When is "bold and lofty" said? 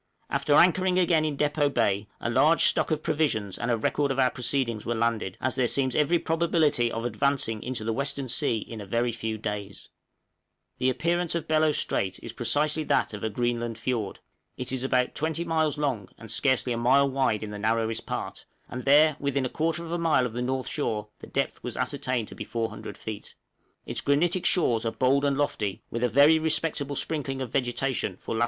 24.91-25.83